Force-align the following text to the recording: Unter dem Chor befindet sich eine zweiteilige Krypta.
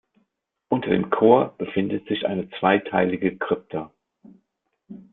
Unter 0.67 0.89
dem 0.89 1.11
Chor 1.11 1.53
befindet 1.59 2.07
sich 2.07 2.25
eine 2.25 2.49
zweiteilige 2.59 3.37
Krypta. 3.37 3.93